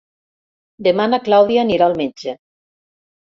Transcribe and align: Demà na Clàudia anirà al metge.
Demà 0.87 1.05
na 1.11 1.19
Clàudia 1.27 1.65
anirà 1.65 1.89
al 1.91 1.95
metge. 2.01 2.35